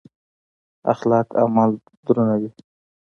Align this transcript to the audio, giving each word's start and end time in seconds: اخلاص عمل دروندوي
اخلاص 0.93 1.27
عمل 1.41 1.71
دروندوي 2.05 2.49